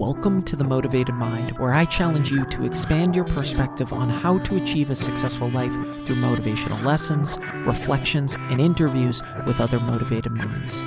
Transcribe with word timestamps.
Welcome 0.00 0.42
to 0.44 0.56
the 0.56 0.64
Motivated 0.64 1.14
Mind, 1.14 1.58
where 1.58 1.74
I 1.74 1.84
challenge 1.84 2.30
you 2.30 2.46
to 2.46 2.64
expand 2.64 3.14
your 3.14 3.26
perspective 3.26 3.92
on 3.92 4.08
how 4.08 4.38
to 4.38 4.56
achieve 4.56 4.88
a 4.88 4.96
successful 4.96 5.50
life 5.50 5.74
through 6.06 6.16
motivational 6.16 6.82
lessons, 6.82 7.36
reflections, 7.66 8.34
and 8.48 8.62
interviews 8.62 9.22
with 9.44 9.60
other 9.60 9.78
motivated 9.78 10.32
minds. 10.32 10.86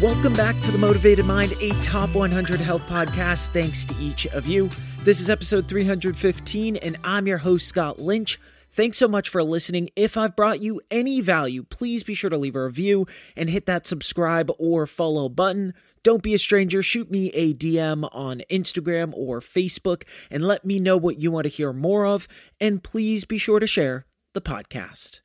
Welcome 0.00 0.32
back 0.32 0.58
to 0.62 0.72
the 0.72 0.78
Motivated 0.78 1.26
Mind, 1.26 1.52
a 1.60 1.78
top 1.82 2.14
100 2.14 2.58
health 2.58 2.86
podcast. 2.86 3.48
Thanks 3.48 3.84
to 3.84 3.94
each 3.96 4.26
of 4.28 4.46
you. 4.46 4.70
This 5.04 5.20
is 5.20 5.28
episode 5.28 5.68
315, 5.68 6.76
and 6.76 6.96
I'm 7.04 7.26
your 7.26 7.36
host, 7.36 7.68
Scott 7.68 7.98
Lynch. 7.98 8.40
Thanks 8.74 8.96
so 8.96 9.06
much 9.06 9.28
for 9.28 9.42
listening. 9.42 9.90
If 9.94 10.16
I've 10.16 10.34
brought 10.34 10.62
you 10.62 10.80
any 10.90 11.20
value, 11.20 11.62
please 11.62 12.02
be 12.02 12.14
sure 12.14 12.30
to 12.30 12.38
leave 12.38 12.56
a 12.56 12.64
review 12.64 13.06
and 13.36 13.50
hit 13.50 13.66
that 13.66 13.86
subscribe 13.86 14.50
or 14.58 14.86
follow 14.86 15.28
button. 15.28 15.74
Don't 16.02 16.22
be 16.22 16.32
a 16.32 16.38
stranger. 16.38 16.82
Shoot 16.82 17.10
me 17.10 17.28
a 17.30 17.52
DM 17.52 18.08
on 18.12 18.42
Instagram 18.50 19.12
or 19.14 19.40
Facebook 19.40 20.04
and 20.30 20.42
let 20.42 20.64
me 20.64 20.78
know 20.78 20.96
what 20.96 21.20
you 21.20 21.30
want 21.30 21.44
to 21.44 21.50
hear 21.50 21.74
more 21.74 22.06
of. 22.06 22.26
And 22.60 22.82
please 22.82 23.26
be 23.26 23.36
sure 23.36 23.60
to 23.60 23.66
share 23.66 24.06
the 24.32 24.40
podcast. 24.40 25.20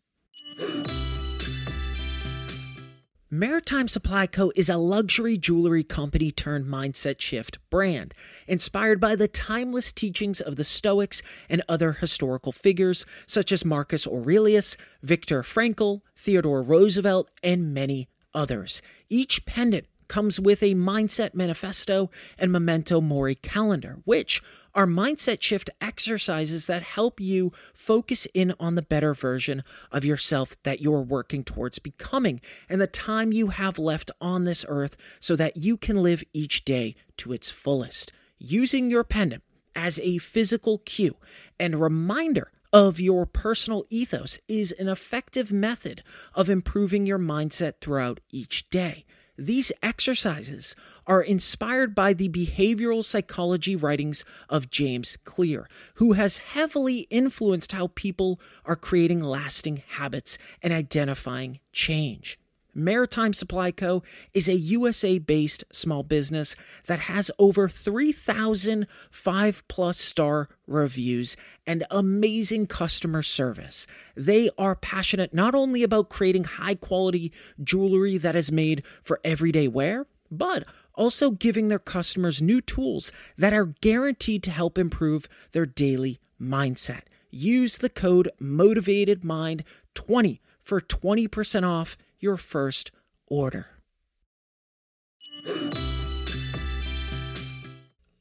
Maritime 3.30 3.90
Supply 3.90 4.26
Co. 4.26 4.54
is 4.56 4.70
a 4.70 4.78
luxury 4.78 5.38
jewelry 5.38 5.84
company 5.84 6.32
turned 6.32 6.66
mindset 6.66 7.20
shift 7.20 7.58
brand, 7.70 8.14
inspired 8.48 9.02
by 9.02 9.18
the 9.18 9.28
timeless 9.28 9.92
teachings 9.92 10.40
of 10.40 10.56
the 10.56 10.64
Stoics 10.64 11.22
and 11.50 11.62
other 11.68 11.92
historical 11.92 12.54
figures 12.54 13.06
such 13.26 13.52
as 13.52 13.66
Marcus 13.66 14.08
Aurelius, 14.08 14.78
Viktor 15.04 15.44
Frankl, 15.44 16.04
Theodore 16.16 16.62
Roosevelt, 16.62 17.30
and 17.44 17.74
many 17.74 18.08
others. 18.34 18.82
Each 19.10 19.46
pendant 19.46 19.88
comes 20.08 20.40
with 20.40 20.64
a 20.64 20.76
mindset 20.76 21.34
manifesto 21.34 22.10
and 22.40 22.50
memento 22.50 23.02
mori 23.02 23.36
calendar, 23.36 24.00
which 24.06 24.42
are 24.78 24.86
mindset 24.86 25.42
shift 25.42 25.72
exercises 25.82 26.68
that 26.68 26.84
help 26.84 27.20
you 27.20 27.52
focus 27.74 28.28
in 28.36 28.54
on 28.60 28.76
the 28.76 28.82
better 28.84 29.16
version 29.16 29.64
of 29.92 30.06
yourself 30.06 30.56
that 30.62 30.80
you're 30.80 31.02
working 31.02 31.44
towards 31.44 31.80
becoming 31.80 32.40
and 32.70 32.80
the 32.80 32.86
time 32.86 33.34
you 33.34 33.48
have 33.48 33.80
left 33.80 34.12
on 34.22 34.44
this 34.44 34.64
earth 34.70 34.96
so 35.20 35.36
that 35.36 35.58
you 35.58 35.78
can 35.78 35.98
live 35.98 36.24
each 36.32 36.64
day 36.64 36.96
to 37.18 37.34
its 37.34 37.50
fullest. 37.50 38.12
Using 38.38 38.92
your 38.92 39.04
pendant 39.04 39.42
as 39.76 40.00
a 40.00 40.20
physical 40.20 40.78
cue 40.78 41.18
and 41.60 41.82
reminder 41.82 42.52
of 42.72 43.00
your 43.00 43.26
personal 43.26 43.84
ethos 43.90 44.40
is 44.48 44.72
an 44.74 44.88
effective 44.88 45.52
method 45.52 46.04
of 46.36 46.52
improving 46.52 47.08
your 47.08 47.18
mindset 47.18 47.82
throughout 47.82 48.20
each 48.30 48.70
day. 48.70 49.06
These 49.38 49.72
exercises 49.84 50.76
are 51.06 51.22
inspired 51.22 51.94
by 51.94 52.14
the 52.14 52.28
behavioral 52.28 53.04
psychology 53.04 53.76
writings 53.76 54.26
of 54.50 54.72
James 54.72 55.18
Clear, 55.26 55.70
who 55.96 56.14
has 56.14 56.40
heavily 56.40 57.02
influenced 57.12 57.72
how 57.72 57.92
people 57.94 58.40
are 58.66 58.76
creating 58.76 59.22
lasting 59.22 59.84
habits 59.90 60.40
and 60.64 60.74
identifying 60.74 61.60
change. 61.72 62.40
Maritime 62.78 63.34
Supply 63.34 63.72
Co. 63.72 64.04
is 64.36 64.48
a 64.48 64.56
USA 64.56 65.18
based 65.18 65.64
small 65.72 66.04
business 66.04 66.56
that 66.86 67.00
has 67.00 67.32
over 67.40 67.68
3,000 67.68 68.86
five 69.10 69.68
plus 69.68 69.98
star 69.98 70.48
reviews 70.68 71.36
and 71.66 71.84
amazing 71.90 72.68
customer 72.68 73.24
service. 73.24 73.88
They 74.16 74.52
are 74.60 74.76
passionate 74.76 75.34
not 75.34 75.56
only 75.56 75.82
about 75.82 76.10
creating 76.10 76.44
high 76.44 76.76
quality 76.76 77.34
jewelry 77.64 78.18
that 78.18 78.36
is 78.36 78.52
made 78.52 78.84
for 79.02 79.20
everyday 79.24 79.68
wear, 79.68 80.06
but 80.30 80.64
also 80.94 81.32
giving 81.32 81.70
their 81.70 81.80
customers 81.80 82.44
new 82.44 82.62
tools 82.62 83.12
that 83.38 83.54
are 83.54 83.74
guaranteed 83.82 84.44
to 84.44 84.52
help 84.52 84.78
improve 84.78 85.28
their 85.52 85.66
daily 85.66 86.20
mindset. 86.40 87.02
Use 87.32 87.80
the 87.80 87.90
code 87.90 88.30
MOTIVATEDMIND20 88.40 90.40
for 90.62 90.82
20% 90.82 91.68
off 91.68 91.98
your 92.20 92.38
first 92.38 92.92
order. 93.30 93.68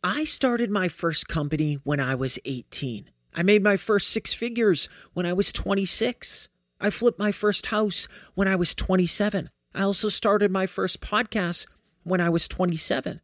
I 0.02 0.24
started 0.24 0.70
my 0.70 0.88
first 0.88 1.26
company 1.26 1.80
when 1.82 1.98
I 1.98 2.14
was 2.14 2.38
18. 2.44 3.10
I 3.34 3.42
made 3.42 3.62
my 3.62 3.76
first 3.76 4.10
six 4.10 4.32
figures 4.32 4.88
when 5.14 5.26
I 5.26 5.32
was 5.32 5.52
26. 5.52 6.48
I 6.80 6.90
flipped 6.90 7.18
my 7.18 7.32
first 7.32 7.66
house 7.66 8.06
when 8.34 8.46
I 8.46 8.54
was 8.54 8.74
27. 8.74 9.50
I 9.74 9.82
also 9.82 10.08
started 10.08 10.50
my 10.50 10.66
first 10.66 11.00
podcast 11.00 11.66
when 12.04 12.20
I 12.20 12.28
was 12.28 12.48
27. 12.48 13.20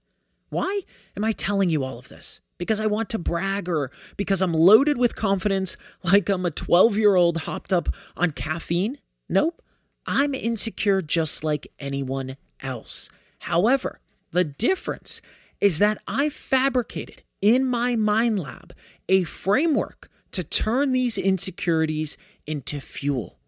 Why 0.50 0.80
am 1.16 1.24
I 1.24 1.32
telling 1.32 1.70
you 1.70 1.84
all 1.84 1.98
of 1.98 2.08
this? 2.08 2.40
Because 2.58 2.80
I 2.80 2.86
want 2.86 3.08
to 3.10 3.18
brag 3.18 3.68
or 3.68 3.90
because 4.16 4.42
I'm 4.42 4.52
loaded 4.52 4.98
with 4.98 5.16
confidence 5.16 5.76
like 6.02 6.28
I'm 6.28 6.44
a 6.44 6.50
12 6.50 6.98
year 6.98 7.14
old 7.14 7.38
hopped 7.38 7.72
up 7.72 7.88
on 8.16 8.32
caffeine? 8.32 8.98
Nope. 9.28 9.61
I'm 10.06 10.34
insecure 10.34 11.00
just 11.00 11.44
like 11.44 11.72
anyone 11.78 12.36
else. 12.60 13.08
However, 13.40 14.00
the 14.30 14.44
difference 14.44 15.20
is 15.60 15.78
that 15.78 15.98
I 16.08 16.28
fabricated 16.28 17.22
in 17.40 17.64
my 17.64 17.96
mind 17.96 18.38
lab 18.38 18.74
a 19.08 19.24
framework 19.24 20.08
to 20.32 20.42
turn 20.42 20.92
these 20.92 21.18
insecurities 21.18 22.16
into 22.46 22.80
fuel. 22.80 23.38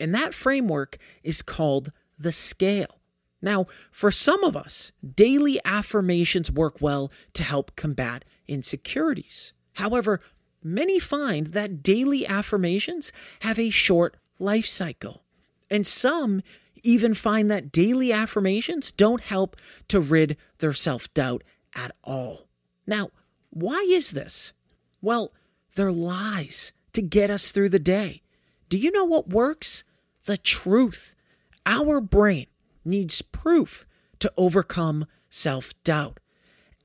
And 0.00 0.14
that 0.14 0.34
framework 0.34 0.98
is 1.22 1.42
called 1.42 1.92
the 2.18 2.32
scale. 2.32 2.98
Now, 3.40 3.66
for 3.90 4.10
some 4.10 4.44
of 4.44 4.56
us, 4.56 4.92
daily 5.14 5.60
affirmations 5.64 6.50
work 6.50 6.80
well 6.80 7.10
to 7.34 7.42
help 7.42 7.74
combat 7.76 8.24
insecurities. 8.46 9.52
However, 9.74 10.20
many 10.62 10.98
find 10.98 11.48
that 11.48 11.82
daily 11.82 12.26
affirmations 12.26 13.12
have 13.40 13.58
a 13.58 13.70
short 13.70 14.16
life 14.38 14.66
cycle. 14.66 15.21
And 15.72 15.86
some 15.86 16.42
even 16.82 17.14
find 17.14 17.50
that 17.50 17.72
daily 17.72 18.12
affirmations 18.12 18.92
don't 18.92 19.22
help 19.22 19.56
to 19.88 20.00
rid 20.00 20.36
their 20.58 20.74
self 20.74 21.12
doubt 21.14 21.42
at 21.74 21.96
all. 22.04 22.46
Now, 22.86 23.08
why 23.48 23.78
is 23.88 24.10
this? 24.10 24.52
Well, 25.00 25.32
they're 25.74 25.90
lies 25.90 26.74
to 26.92 27.00
get 27.00 27.30
us 27.30 27.52
through 27.52 27.70
the 27.70 27.78
day. 27.78 28.20
Do 28.68 28.76
you 28.76 28.90
know 28.90 29.06
what 29.06 29.30
works? 29.30 29.82
The 30.26 30.36
truth. 30.36 31.14
Our 31.64 32.02
brain 32.02 32.48
needs 32.84 33.22
proof 33.22 33.86
to 34.18 34.30
overcome 34.36 35.06
self 35.30 35.72
doubt. 35.84 36.20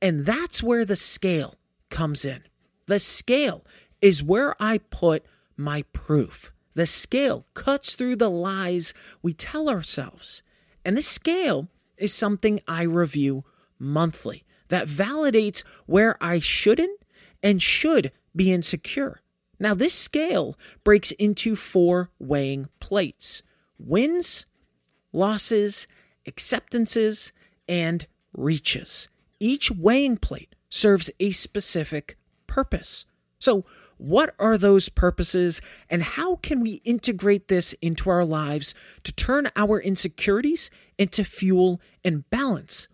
And 0.01 0.25
that's 0.25 0.63
where 0.63 0.85
the 0.85 0.95
scale 0.95 1.55
comes 1.89 2.23
in. 2.23 2.43
The 2.85 3.01
scale 3.01 3.65
is 4.01 4.23
where 4.23 4.55
I 4.61 4.77
put 4.77 5.25
my 5.57 5.81
proof. 5.91 6.53
The 6.77 6.85
scale 6.85 7.47
cuts 7.55 7.95
through 7.95 8.17
the 8.17 8.29
lies 8.29 8.93
we 9.23 9.33
tell 9.33 9.67
ourselves. 9.67 10.43
And 10.85 10.95
this 10.95 11.07
scale 11.07 11.69
is 11.97 12.13
something 12.13 12.61
I 12.67 12.83
review 12.83 13.45
monthly 13.79 14.43
that 14.67 14.87
validates 14.87 15.63
where 15.87 16.23
I 16.23 16.37
shouldn't 16.37 17.01
and 17.41 17.63
should 17.63 18.11
be 18.35 18.51
insecure. 18.51 19.21
Now, 19.59 19.73
this 19.73 19.95
scale 19.95 20.55
breaks 20.83 21.09
into 21.13 21.55
four 21.55 22.11
weighing 22.19 22.69
plates 22.79 23.41
wins, 23.79 24.45
losses, 25.11 25.87
acceptances, 26.27 27.31
and 27.67 28.05
reaches. 28.33 29.09
Each 29.39 29.71
weighing 29.71 30.17
plate 30.17 30.53
serves 30.69 31.09
a 31.19 31.31
specific 31.31 32.19
purpose. 32.45 33.07
So, 33.40 33.66
what 33.97 34.35
are 34.40 34.58
those 34.58 34.90
purposes, 34.90 35.61
and 35.90 36.03
how 36.03 36.35
can 36.38 36.61
we 36.61 36.82
integrate 36.84 37.47
this 37.47 37.73
into 37.82 38.09
our 38.09 38.26
lives 38.26 38.76
to 39.03 39.11
turn 39.11 39.49
our 39.55 39.79
insecurities 39.79 40.70
into 40.97 41.23
fuel 41.23 41.82
and 42.03 42.29
balance 42.29 42.88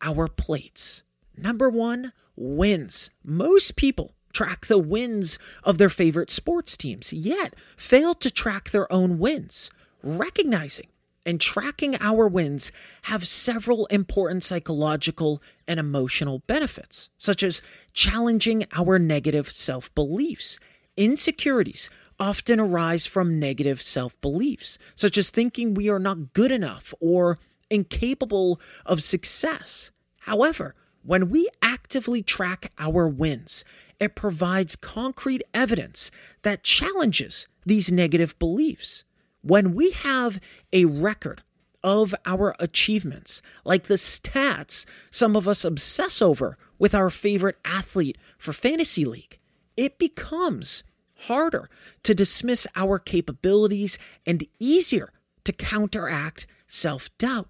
our 0.00 0.28
plates? 0.28 1.02
Number 1.36 1.68
one, 1.68 2.12
wins. 2.36 3.10
Most 3.24 3.76
people 3.76 4.14
track 4.32 4.66
the 4.66 4.78
wins 4.78 5.38
of 5.62 5.78
their 5.78 5.88
favorite 5.90 6.30
sports 6.30 6.76
teams, 6.76 7.12
yet 7.12 7.54
fail 7.76 8.14
to 8.16 8.30
track 8.30 8.70
their 8.70 8.92
own 8.92 9.18
wins. 9.18 9.70
Recognizing 10.02 10.88
and 11.26 11.40
tracking 11.40 11.96
our 12.00 12.28
wins 12.28 12.70
have 13.02 13.26
several 13.26 13.86
important 13.86 14.42
psychological 14.42 15.42
and 15.66 15.80
emotional 15.80 16.40
benefits, 16.46 17.10
such 17.18 17.42
as 17.42 17.62
challenging 17.92 18.66
our 18.72 18.98
negative 18.98 19.50
self 19.50 19.94
beliefs. 19.94 20.58
Insecurities 20.96 21.90
often 22.20 22.60
arise 22.60 23.06
from 23.06 23.38
negative 23.38 23.82
self 23.82 24.20
beliefs, 24.20 24.78
such 24.94 25.18
as 25.18 25.30
thinking 25.30 25.74
we 25.74 25.88
are 25.88 25.98
not 25.98 26.32
good 26.32 26.52
enough 26.52 26.94
or 27.00 27.38
incapable 27.70 28.60
of 28.86 29.02
success. 29.02 29.90
However, 30.20 30.74
when 31.02 31.28
we 31.28 31.48
actively 31.60 32.22
track 32.22 32.72
our 32.78 33.06
wins, 33.06 33.64
it 34.00 34.14
provides 34.14 34.76
concrete 34.76 35.42
evidence 35.52 36.10
that 36.42 36.62
challenges 36.62 37.46
these 37.66 37.92
negative 37.92 38.38
beliefs. 38.38 39.04
When 39.44 39.74
we 39.74 39.90
have 39.90 40.40
a 40.72 40.86
record 40.86 41.42
of 41.82 42.14
our 42.24 42.56
achievements, 42.58 43.42
like 43.62 43.84
the 43.84 43.96
stats 43.96 44.86
some 45.10 45.36
of 45.36 45.46
us 45.46 45.66
obsess 45.66 46.22
over 46.22 46.56
with 46.78 46.94
our 46.94 47.10
favorite 47.10 47.58
athlete 47.62 48.16
for 48.38 48.54
Fantasy 48.54 49.04
League, 49.04 49.38
it 49.76 49.98
becomes 49.98 50.82
harder 51.26 51.68
to 52.04 52.14
dismiss 52.14 52.66
our 52.74 52.98
capabilities 52.98 53.98
and 54.24 54.46
easier 54.58 55.12
to 55.44 55.52
counteract 55.52 56.46
self 56.66 57.10
doubt, 57.18 57.48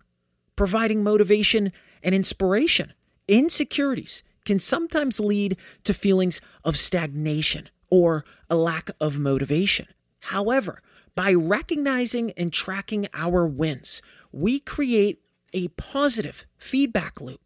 providing 0.57 1.05
motivation 1.05 1.71
and 2.03 2.13
inspiration. 2.13 2.93
Insecurities 3.29 4.25
can 4.45 4.59
sometimes 4.59 5.21
lead 5.21 5.57
to 5.85 5.95
feelings 5.95 6.41
of 6.65 6.77
stagnation 6.77 7.69
or 7.89 8.25
a 8.51 8.57
lack 8.57 8.91
of 9.01 9.17
motivation. 9.17 9.87
However, 10.19 10.83
by 11.15 11.33
recognizing 11.33 12.33
and 12.33 12.53
tracking 12.53 13.07
our 13.15 13.47
wins, 13.47 14.03
we 14.33 14.59
create 14.61 15.21
a 15.53 15.69
positive 15.69 16.45
feedback 16.59 17.21
loop. 17.21 17.41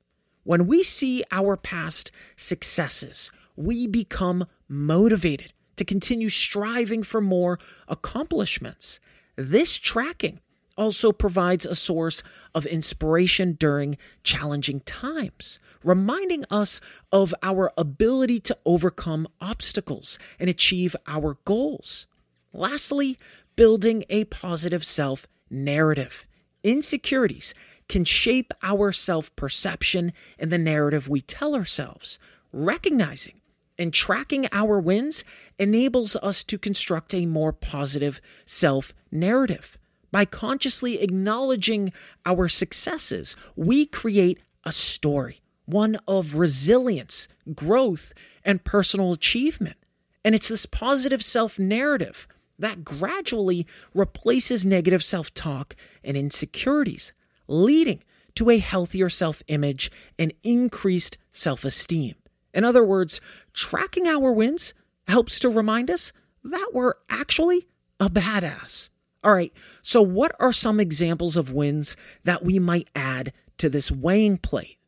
When 0.44 0.66
we 0.66 0.82
see 0.82 1.22
our 1.30 1.56
past 1.56 2.10
successes, 2.36 3.30
we 3.56 3.86
become 3.86 4.46
motivated 4.68 5.52
to 5.76 5.84
continue 5.84 6.30
striving 6.30 7.02
for 7.02 7.20
more 7.20 7.58
accomplishments. 7.86 9.00
This 9.36 9.76
tracking 9.76 10.40
also 10.76 11.12
provides 11.12 11.66
a 11.66 11.74
source 11.74 12.22
of 12.54 12.64
inspiration 12.64 13.56
during 13.58 13.98
challenging 14.22 14.80
times, 14.80 15.58
reminding 15.82 16.44
us 16.50 16.80
of 17.12 17.34
our 17.42 17.72
ability 17.76 18.40
to 18.40 18.56
overcome 18.64 19.26
obstacles 19.40 20.18
and 20.38 20.48
achieve 20.48 20.94
our 21.06 21.36
goals. 21.44 22.06
Lastly, 22.52 23.18
building 23.58 24.04
a 24.08 24.24
positive 24.26 24.84
self 24.86 25.26
narrative. 25.50 26.24
Insecurities 26.62 27.54
can 27.88 28.04
shape 28.04 28.54
our 28.62 28.92
self 28.92 29.34
perception 29.34 30.12
and 30.38 30.52
the 30.52 30.58
narrative 30.58 31.08
we 31.08 31.20
tell 31.20 31.56
ourselves. 31.56 32.20
Recognizing 32.52 33.40
and 33.76 33.92
tracking 33.92 34.46
our 34.52 34.78
wins 34.78 35.24
enables 35.58 36.14
us 36.14 36.44
to 36.44 36.56
construct 36.56 37.12
a 37.12 37.26
more 37.26 37.52
positive 37.52 38.20
self 38.46 38.94
narrative. 39.10 39.76
By 40.12 40.24
consciously 40.24 41.02
acknowledging 41.02 41.92
our 42.24 42.46
successes, 42.46 43.34
we 43.56 43.86
create 43.86 44.38
a 44.62 44.70
story, 44.70 45.40
one 45.66 45.98
of 46.06 46.36
resilience, 46.36 47.26
growth, 47.56 48.14
and 48.44 48.62
personal 48.62 49.12
achievement. 49.12 49.78
And 50.24 50.36
it's 50.36 50.48
this 50.48 50.64
positive 50.64 51.24
self 51.24 51.58
narrative 51.58 52.28
that 52.58 52.84
gradually 52.84 53.66
replaces 53.94 54.66
negative 54.66 55.04
self 55.04 55.32
talk 55.34 55.76
and 56.02 56.16
insecurities, 56.16 57.12
leading 57.46 58.02
to 58.34 58.50
a 58.50 58.58
healthier 58.58 59.08
self 59.08 59.42
image 59.48 59.90
and 60.18 60.32
increased 60.42 61.18
self 61.32 61.64
esteem. 61.64 62.14
In 62.54 62.64
other 62.64 62.84
words, 62.84 63.20
tracking 63.52 64.06
our 64.06 64.32
wins 64.32 64.74
helps 65.06 65.38
to 65.40 65.48
remind 65.48 65.90
us 65.90 66.12
that 66.44 66.70
we're 66.72 66.94
actually 67.08 67.68
a 68.00 68.08
badass. 68.08 68.90
All 69.24 69.34
right, 69.34 69.52
so 69.82 70.00
what 70.00 70.32
are 70.38 70.52
some 70.52 70.78
examples 70.78 71.36
of 71.36 71.52
wins 71.52 71.96
that 72.24 72.44
we 72.44 72.58
might 72.58 72.88
add 72.94 73.32
to 73.58 73.68
this 73.68 73.90
weighing 73.90 74.38
plate? 74.38 74.78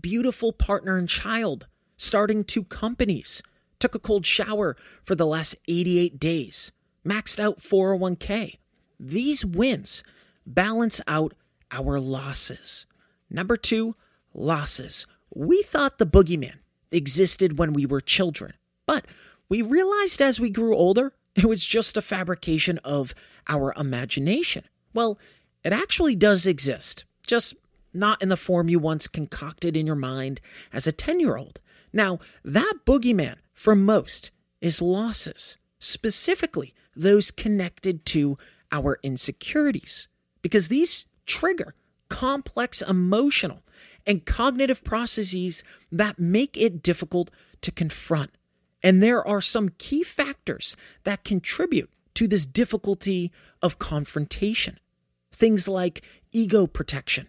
Beautiful 0.00 0.52
partner 0.52 0.96
and 0.96 1.08
child, 1.08 1.66
starting 1.96 2.44
two 2.44 2.62
companies, 2.64 3.42
took 3.80 3.94
a 3.94 3.98
cold 3.98 4.24
shower 4.24 4.76
for 5.02 5.14
the 5.14 5.26
last 5.26 5.56
88 5.66 6.20
days, 6.20 6.70
maxed 7.04 7.40
out 7.40 7.58
401k. 7.58 8.58
These 8.98 9.44
wins 9.44 10.02
balance 10.46 11.00
out 11.06 11.34
our 11.70 11.98
losses. 11.98 12.86
Number 13.28 13.56
two, 13.56 13.96
losses. 14.34 15.06
We 15.34 15.62
thought 15.62 15.98
the 15.98 16.06
boogeyman 16.06 16.58
existed 16.90 17.58
when 17.58 17.72
we 17.72 17.86
were 17.86 18.00
children, 18.00 18.54
but 18.86 19.06
we 19.48 19.62
realized 19.62 20.20
as 20.20 20.40
we 20.40 20.50
grew 20.50 20.76
older 20.76 21.12
it 21.34 21.46
was 21.46 21.64
just 21.64 21.96
a 21.96 22.02
fabrication 22.02 22.78
of 22.78 23.14
our 23.48 23.72
imagination. 23.76 24.64
Well, 24.92 25.18
it 25.62 25.72
actually 25.72 26.16
does 26.16 26.46
exist, 26.46 27.04
just 27.26 27.54
not 27.92 28.22
in 28.22 28.28
the 28.28 28.36
form 28.36 28.68
you 28.68 28.78
once 28.78 29.08
concocted 29.08 29.76
in 29.76 29.86
your 29.86 29.96
mind 29.96 30.40
as 30.72 30.86
a 30.86 30.92
10 30.92 31.20
year 31.20 31.36
old. 31.36 31.60
Now, 31.92 32.18
that 32.44 32.80
boogeyman, 32.84 33.36
for 33.52 33.74
most, 33.74 34.30
is 34.60 34.82
losses, 34.82 35.56
specifically 35.78 36.74
those 36.94 37.30
connected 37.30 38.04
to 38.06 38.38
our 38.72 38.98
insecurities, 39.02 40.08
because 40.42 40.68
these 40.68 41.06
trigger 41.26 41.74
complex 42.08 42.82
emotional 42.82 43.62
and 44.06 44.26
cognitive 44.26 44.82
processes 44.82 45.62
that 45.92 46.18
make 46.18 46.56
it 46.56 46.82
difficult 46.82 47.30
to 47.62 47.70
confront. 47.70 48.30
And 48.82 49.02
there 49.02 49.26
are 49.26 49.40
some 49.40 49.70
key 49.78 50.02
factors 50.02 50.76
that 51.04 51.24
contribute 51.24 51.90
to 52.14 52.26
this 52.26 52.46
difficulty 52.46 53.30
of 53.62 53.78
confrontation. 53.78 54.78
Things 55.32 55.68
like 55.68 56.02
ego 56.32 56.66
protection. 56.66 57.28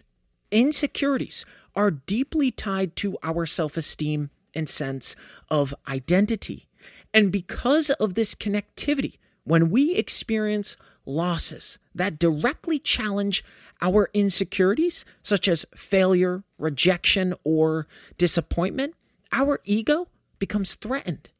Insecurities 0.50 1.44
are 1.74 1.90
deeply 1.90 2.50
tied 2.50 2.96
to 2.96 3.16
our 3.22 3.46
self 3.46 3.76
esteem 3.76 4.30
and 4.54 4.68
sense 4.68 5.16
of 5.48 5.74
identity. 5.88 6.68
And 7.14 7.30
because 7.30 7.90
of 7.90 8.14
this 8.14 8.34
connectivity, 8.34 9.18
when 9.44 9.70
we 9.70 9.94
experience 9.94 10.76
losses 11.04 11.78
that 11.94 12.18
directly 12.18 12.78
challenge 12.78 13.44
our 13.80 14.08
insecurities, 14.14 15.04
such 15.22 15.48
as 15.48 15.66
failure, 15.74 16.44
rejection, 16.58 17.34
or 17.44 17.88
disappointment, 18.16 18.94
our 19.32 19.60
ego 19.64 20.08
becomes 20.38 20.76
threatened. 20.76 21.30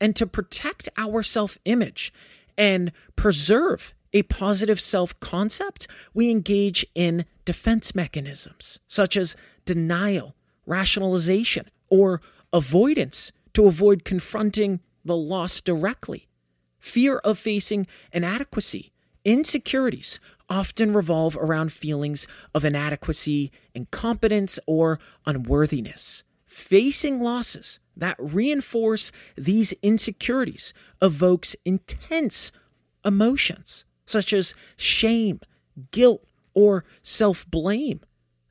And 0.00 0.14
to 0.16 0.26
protect 0.26 0.88
our 0.96 1.22
self 1.22 1.58
image 1.64 2.12
and 2.56 2.92
preserve 3.16 3.94
a 4.12 4.22
positive 4.24 4.80
self 4.80 5.18
concept, 5.20 5.88
we 6.14 6.30
engage 6.30 6.86
in 6.94 7.24
defense 7.44 7.94
mechanisms 7.94 8.78
such 8.86 9.16
as 9.16 9.36
denial, 9.64 10.34
rationalization, 10.66 11.68
or 11.88 12.20
avoidance 12.52 13.32
to 13.54 13.66
avoid 13.66 14.04
confronting 14.04 14.80
the 15.04 15.16
loss 15.16 15.60
directly. 15.60 16.27
Fear 16.78 17.18
of 17.18 17.38
facing 17.38 17.86
inadequacy, 18.12 18.92
insecurities 19.24 20.20
often 20.48 20.92
revolve 20.92 21.36
around 21.36 21.72
feelings 21.72 22.26
of 22.54 22.64
inadequacy, 22.64 23.52
incompetence, 23.74 24.58
or 24.66 24.98
unworthiness. 25.26 26.22
Facing 26.46 27.20
losses 27.20 27.78
that 27.96 28.16
reinforce 28.18 29.12
these 29.36 29.72
insecurities 29.82 30.72
evokes 31.02 31.54
intense 31.64 32.50
emotions 33.04 33.84
such 34.06 34.32
as 34.32 34.54
shame, 34.76 35.40
guilt, 35.90 36.24
or 36.54 36.84
self 37.02 37.48
blame. 37.50 38.00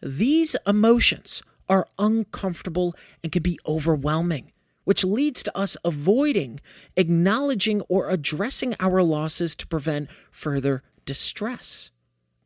These 0.02 0.56
emotions 0.68 1.42
are 1.68 1.88
uncomfortable 1.98 2.96
and 3.24 3.32
can 3.32 3.42
be 3.42 3.60
overwhelming, 3.66 4.52
which 4.88 5.04
leads 5.04 5.44
to 5.44 5.58
us 5.58 5.76
avoiding 5.84 6.62
acknowledging 6.96 7.82
or 7.90 8.10
addressing 8.10 8.74
our 8.80 9.04
losses 9.04 9.54
to 9.54 9.68
prevent 9.68 10.10
further 10.32 10.82
distress. 11.06 11.92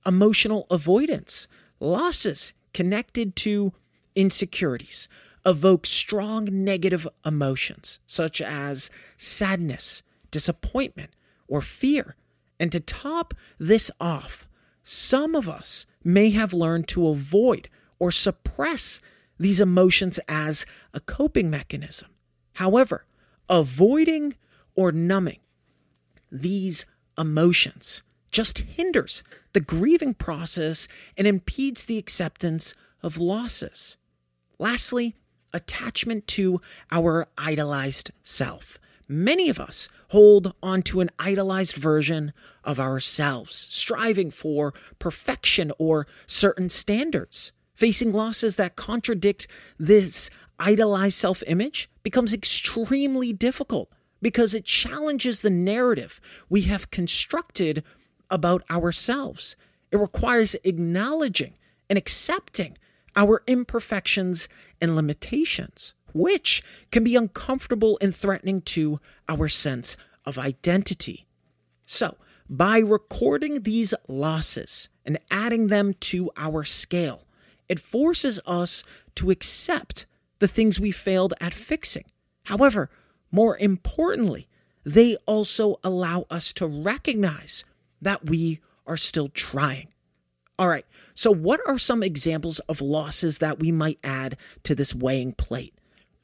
Emotional 0.07 0.65
avoidance, 0.71 1.48
losses 1.79 2.53
connected 2.74 3.36
to 3.36 3.74
insecurities, 4.15 5.07
evoke 5.45 5.86
strong 5.86 6.48
negative 6.51 7.07
emotions 7.24 8.00
such 8.07 8.41
as 8.41 8.89
sadness, 9.17 10.01
disappointment, 10.31 11.12
or 11.48 11.62
fear. 11.62 12.15
And 12.60 12.71
to 12.71 12.79
top 12.79 13.36
this 13.60 13.91
off, 14.00 14.48
some 14.81 15.36
of 15.36 15.48
us 15.48 15.86
may 16.03 16.31
have 16.31 16.53
learned 16.53 16.88
to 16.88 17.07
avoid 17.07 17.69
or 18.00 18.10
suppress 18.10 19.00
these 19.38 19.62
emotions 19.62 20.19
as 20.27 20.65
a 20.91 21.00
coping 21.00 21.48
mechanism. 21.48 22.10
However, 22.53 23.05
avoiding 23.50 24.36
or 24.75 24.91
numbing 24.91 25.39
these 26.31 26.86
emotions 27.17 28.03
just 28.31 28.60
hinders 28.60 29.24
the 29.53 29.60
grieving 29.60 30.13
process 30.13 30.88
and 31.17 31.27
impedes 31.27 31.84
the 31.86 31.98
acceptance 31.98 32.74
of 33.03 33.17
losses. 33.17 33.98
Lastly, 34.58 35.15
attachment 35.53 36.27
to 36.27 36.62
our 36.91 37.27
idolized 37.38 38.12
self. 38.24 38.79
Many 39.08 39.50
of 39.50 39.60
us 39.60 39.89
hold 40.10 40.53
onto 40.63 41.01
an 41.01 41.10
idolized 41.20 41.75
version 41.75 42.31
of 42.63 42.79
ourselves, 42.79 43.67
striving 43.70 44.31
for 44.31 44.74
perfection 45.00 45.74
or 45.77 46.08
certain 46.25 46.70
standards. 46.70 47.51
Facing 47.75 48.13
losses 48.13 48.55
that 48.55 48.75
contradict 48.75 49.48
this 49.77 50.29
idolized 50.61 51.17
self 51.17 51.43
image 51.47 51.89
becomes 52.03 52.33
extremely 52.33 53.33
difficult 53.33 53.91
because 54.21 54.53
it 54.53 54.65
challenges 54.65 55.41
the 55.41 55.49
narrative 55.49 56.21
we 56.47 56.61
have 56.61 56.91
constructed 56.91 57.83
about 58.29 58.63
ourselves. 58.69 59.55
It 59.91 59.97
requires 59.97 60.55
acknowledging 60.63 61.55
and 61.89 61.97
accepting 61.97 62.77
our 63.15 63.43
imperfections 63.47 64.47
and 64.79 64.95
limitations, 64.95 65.93
which 66.13 66.63
can 66.91 67.03
be 67.03 67.15
uncomfortable 67.15 67.97
and 67.99 68.15
threatening 68.15 68.61
to 68.61 69.01
our 69.27 69.49
sense 69.49 69.97
of 70.25 70.37
identity. 70.37 71.25
So, 71.85 72.17
by 72.49 72.79
recording 72.79 73.63
these 73.63 73.93
losses 74.07 74.89
and 75.05 75.19
adding 75.29 75.67
them 75.67 75.93
to 76.01 76.31
our 76.37 76.63
scale, 76.63 77.23
it 77.67 77.79
forces 77.79 78.39
us 78.45 78.83
to 79.15 79.31
accept 79.31 80.05
the 80.41 80.48
things 80.48 80.79
we 80.79 80.91
failed 80.91 81.36
at 81.39 81.53
fixing. 81.53 82.03
However, 82.45 82.89
more 83.31 83.57
importantly, 83.57 84.50
they 84.83 85.15
also 85.27 85.79
allow 85.83 86.25
us 86.31 86.51
to 86.53 86.65
recognize 86.65 87.63
that 88.01 88.25
we 88.25 88.60
are 88.88 88.98
still 88.98 89.29
trying. 89.29 89.89
All 90.57 90.67
right, 90.67 90.86
so 91.13 91.31
what 91.31 91.62
are 91.67 91.77
some 91.77 92.01
examples 92.01 92.57
of 92.62 92.81
losses 92.81 93.38
that 93.38 93.60
we 93.60 93.71
might 93.71 94.00
add 94.03 94.36
to 94.63 94.74
this 94.74 94.95
weighing 94.95 95.33
plate? 95.33 95.75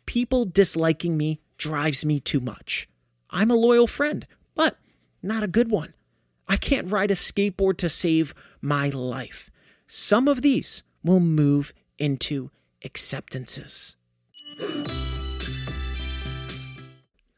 People 0.07 0.45
disliking 0.45 1.15
me 1.15 1.39
drives 1.57 2.03
me 2.03 2.19
too 2.19 2.39
much. 2.39 2.89
I'm 3.29 3.51
a 3.51 3.55
loyal 3.55 3.87
friend, 3.87 4.25
but 4.55 4.77
not 5.21 5.43
a 5.43 5.47
good 5.47 5.69
one. 5.69 5.93
I 6.47 6.57
can't 6.57 6.91
ride 6.91 7.11
a 7.11 7.15
skateboard 7.15 7.77
to 7.77 7.89
save 7.89 8.33
my 8.61 8.89
life. 8.89 9.51
Some 9.85 10.27
of 10.27 10.41
these 10.41 10.81
will 11.03 11.19
move 11.19 11.71
into 11.99 12.49
acceptances. 12.83 13.95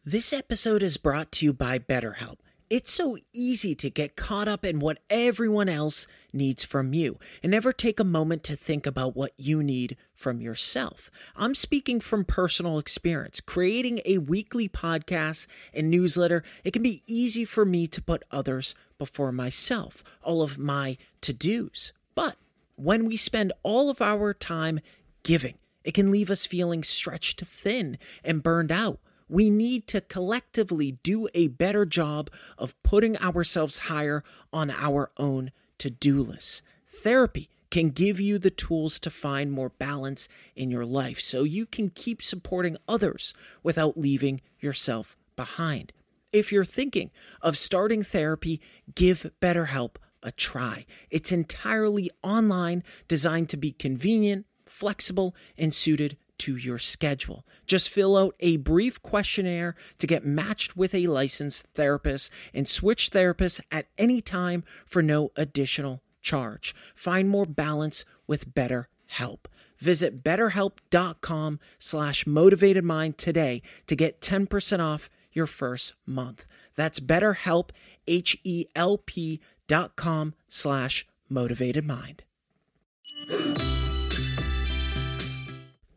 This 0.05 0.33
episode 0.33 0.81
is 0.81 0.97
brought 0.97 1.31
to 1.33 1.45
you 1.45 1.53
by 1.53 1.77
BetterHelp. 1.77 2.38
It's 2.69 2.91
so 2.91 3.17
easy 3.33 3.75
to 3.75 3.89
get 3.89 4.15
caught 4.15 4.47
up 4.47 4.63
in 4.63 4.79
what 4.79 4.99
everyone 5.09 5.67
else 5.69 6.07
needs 6.31 6.63
from 6.63 6.93
you 6.93 7.19
and 7.43 7.51
never 7.51 7.73
take 7.73 7.99
a 7.99 8.03
moment 8.03 8.43
to 8.43 8.55
think 8.55 8.85
about 8.85 9.15
what 9.15 9.33
you 9.38 9.61
need 9.61 9.97
from 10.15 10.39
yourself. 10.39 11.11
I'm 11.35 11.55
speaking 11.55 11.99
from 11.99 12.25
personal 12.25 12.79
experience. 12.79 13.41
Creating 13.41 14.01
a 14.05 14.19
weekly 14.19 14.69
podcast 14.69 15.47
and 15.73 15.89
newsletter, 15.89 16.43
it 16.63 16.71
can 16.71 16.83
be 16.83 17.03
easy 17.05 17.43
for 17.43 17.65
me 17.65 17.88
to 17.88 18.01
put 18.01 18.23
others 18.31 18.75
before 18.97 19.31
myself, 19.31 20.03
all 20.23 20.41
of 20.41 20.57
my 20.57 20.97
to 21.21 21.33
dos. 21.33 21.91
But 22.15 22.38
when 22.75 23.05
we 23.05 23.17
spend 23.17 23.51
all 23.63 23.89
of 23.89 24.01
our 24.01 24.33
time 24.33 24.79
giving, 25.23 25.57
it 25.83 25.93
can 25.93 26.12
leave 26.12 26.29
us 26.29 26.45
feeling 26.45 26.83
stretched 26.83 27.41
thin 27.41 27.98
and 28.24 28.43
burned 28.43 28.71
out 28.71 29.00
we 29.29 29.50
need 29.51 29.86
to 29.88 30.01
collectively 30.01 30.93
do 31.03 31.29
a 31.36 31.48
better 31.48 31.86
job 31.86 32.29
of 32.57 32.81
putting 32.81 33.15
ourselves 33.19 33.77
higher 33.77 34.24
on 34.51 34.71
our 34.71 35.12
own 35.17 35.51
to 35.77 35.89
do 35.89 36.21
list. 36.21 36.63
Therapy 36.88 37.50
can 37.69 37.89
give 37.89 38.19
you 38.19 38.39
the 38.39 38.50
tools 38.50 39.00
to 39.00 39.12
find 39.12 39.51
more 39.51 39.69
balance 39.69 40.27
in 40.55 40.71
your 40.71 40.86
life 40.86 41.19
so 41.19 41.43
you 41.43 41.67
can 41.67 41.89
keep 41.89 42.24
supporting 42.24 42.75
others 42.88 43.36
without 43.62 43.95
leaving 43.95 44.41
yourself 44.59 45.15
behind. 45.36 45.93
If 46.33 46.51
you're 46.51 46.65
thinking 46.65 47.12
of 47.41 47.57
starting 47.57 48.01
therapy, 48.01 48.59
give 48.95 49.29
BetterHelp 49.39 49.98
a 50.24 50.31
try. 50.31 50.86
It's 51.12 51.31
entirely 51.31 52.09
online, 52.24 52.83
designed 53.07 53.50
to 53.50 53.57
be 53.57 53.71
convenient, 53.71 54.45
flexible, 54.69 55.35
and 55.57 55.73
suited 55.73 56.17
to 56.39 56.55
your 56.55 56.79
schedule. 56.79 57.45
Just 57.67 57.89
fill 57.89 58.17
out 58.17 58.35
a 58.39 58.57
brief 58.57 59.01
questionnaire 59.01 59.75
to 59.97 60.07
get 60.07 60.25
matched 60.25 60.75
with 60.75 60.95
a 60.95 61.07
licensed 61.07 61.67
therapist 61.75 62.31
and 62.53 62.67
switch 62.67 63.11
therapists 63.11 63.59
at 63.71 63.88
any 63.97 64.21
time 64.21 64.63
for 64.85 65.01
no 65.01 65.31
additional 65.35 66.01
charge. 66.21 66.73
Find 66.95 67.29
more 67.29 67.45
balance 67.45 68.05
with 68.25 68.53
better 68.53 68.89
help. 69.07 69.47
Visit 69.77 70.23
betterhelp.com 70.23 71.59
slash 71.77 72.25
motivatedmind 72.25 73.17
today 73.17 73.61
to 73.88 73.95
get 73.95 74.21
10% 74.21 74.79
off 74.79 75.09
your 75.31 75.47
first 75.47 75.93
month. 76.05 76.47
That's 76.75 76.99
betterhelp, 76.99 77.69
H-E-L-P 78.07 79.41
dot 79.67 79.95
com 79.95 80.33
slash 80.47 81.07
motivatedmind. 81.31 82.21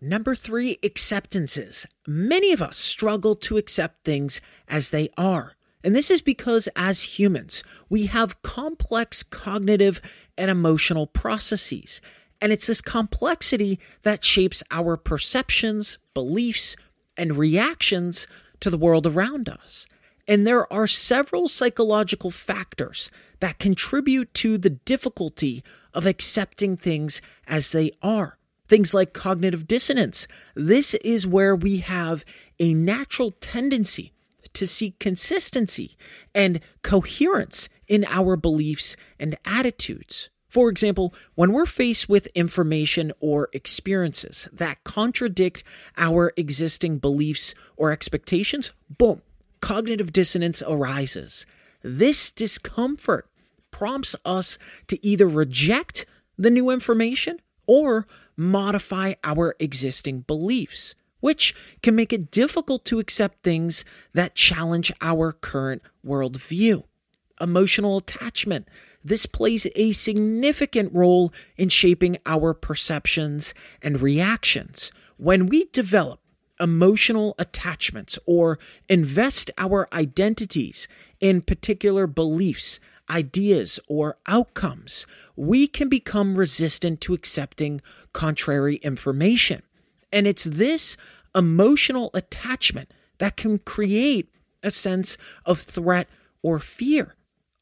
Number 0.05 0.35
three, 0.35 0.81
acceptances. 0.83 1.87
Many 2.09 2.53
of 2.53 2.61
us 2.61 2.77
struggle 2.77 3.37
to 3.37 3.57
accept 3.57 4.05
things 4.05 4.41
as 4.67 4.91
they 4.91 5.11
are. 5.17 5.55
And 5.85 5.95
this 5.95 6.11
is 6.11 6.21
because 6.21 6.69
as 6.75 7.21
humans, 7.21 7.63
we 7.89 8.07
have 8.07 8.43
complex 8.43 9.23
cognitive 9.23 10.03
and 10.37 10.51
emotional 10.51 11.07
processes. 11.07 12.01
And 12.41 12.51
it's 12.51 12.67
this 12.67 12.81
complexity 12.81 13.79
that 14.03 14.25
shapes 14.25 14.61
our 14.73 14.97
perceptions, 14.97 15.99
beliefs, 16.15 16.75
and 17.17 17.37
reactions 17.37 18.27
to 18.59 18.71
the 18.71 18.79
world 18.79 19.07
around 19.07 19.49
us. 19.49 19.87
And 20.27 20.45
there 20.45 20.71
are 20.73 20.89
several 20.89 21.47
psychological 21.47 22.33
factors 22.33 23.09
that 23.39 23.61
contribute 23.61 24.35
to 24.35 24.59
the 24.59 24.71
difficulty 24.71 25.63
of 25.95 26.07
accepting 26.07 26.77
things 26.77 27.23
as 27.47 27.71
they 27.71 27.93
are. 28.03 28.37
Things 28.73 28.95
like 28.95 29.13
cognitive 29.13 29.69
dissonance. 29.69 30.27
This 30.55 30.95
is 30.95 31.27
where 31.27 31.55
we 31.55 31.81
have 31.81 32.25
a 32.59 32.73
natural 32.73 33.33
tendency 33.33 34.15
to 34.55 34.67
seek 34.67 34.99
consistency 34.99 35.99
and 36.35 36.59
coherence 36.81 37.69
in 37.87 38.07
our 38.09 38.35
beliefs 38.35 38.97
and 39.21 39.37
attitudes. 39.45 40.31
For 40.49 40.71
example, 40.71 41.13
when 41.35 41.53
we're 41.53 41.67
faced 41.67 42.09
with 42.09 42.29
information 42.29 43.13
or 43.21 43.51
experiences 43.53 44.49
that 44.51 44.83
contradict 44.85 45.65
our 45.99 46.33
existing 46.39 46.97
beliefs 46.97 47.55
or 47.77 47.93
expectations, 47.93 48.73
boom, 48.89 49.21
cognitive 49.61 50.15
dissonance 50.15 50.63
arises. 50.67 51.45
This 51.83 52.31
discomfort 52.31 53.29
prompts 53.71 54.17
us 54.25 54.57
to 54.87 55.07
either 55.07 55.29
reject 55.29 56.07
the 56.39 56.51
new 56.51 56.71
information 56.71 57.39
or 57.67 58.07
modify 58.37 59.15
our 59.25 59.55
existing 59.59 60.21
beliefs, 60.21 60.95
which 61.21 61.55
can 61.83 61.95
make 61.95 62.13
it 62.13 62.31
difficult 62.31 62.85
to 62.87 62.99
accept 62.99 63.43
things 63.43 63.85
that 64.13 64.35
challenge 64.35 64.93
our 65.01 65.33
current 65.33 65.83
worldview. 66.05 66.85
Emotional 67.41 67.99
attachment. 67.99 68.69
This 69.05 69.27
plays 69.27 69.67
a 69.75 69.93
significant 69.93 70.93
role 70.93 71.33
in 71.57 71.69
shaping 71.69 72.19
our 72.25 72.55
perceptions 72.55 73.53
and 73.83 74.01
reactions. 74.01 74.93
When 75.17 75.47
we 75.47 75.67
develop 75.67 76.21
emotional 76.61 77.35
attachments 77.39 78.19
or 78.27 78.59
invest 78.89 79.51
our 79.59 79.89
identities 79.93 80.87
in 81.21 81.43
particular 81.43 82.07
beliefs, 82.07 82.79
ideas, 83.11 83.81
or 83.89 84.17
outcomes, 84.27 85.07
we 85.37 85.67
can 85.67 85.89
become 85.89 86.35
resistant 86.35 87.01
to 87.03 87.15
accepting 87.15 87.81
contrary 88.13 88.77
information. 88.77 89.63
And 90.13 90.27
it's 90.27 90.45
this 90.45 90.97
emotional 91.35 92.11
attachment 92.15 92.93
that 93.19 93.37
can 93.37 93.59
create 93.59 94.29
a 94.63 94.71
sense 94.71 95.17
of 95.45 95.61
threat 95.61 96.09
or 96.43 96.59
fear, 96.59 97.15